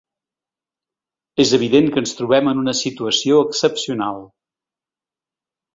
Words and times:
És 1.43 1.51
evident 1.57 1.91
que 1.93 2.03
ens 2.05 2.15
trobem 2.23 2.49
en 2.55 2.63
una 2.65 2.75
situació 2.81 3.39
excepcional. 3.47 4.23